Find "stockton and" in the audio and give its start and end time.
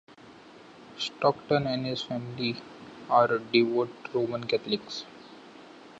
0.97-1.85